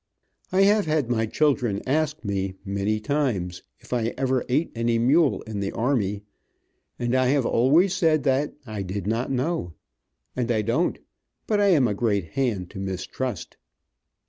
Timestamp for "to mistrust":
12.71-13.57